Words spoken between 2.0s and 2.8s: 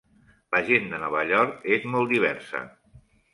diversa.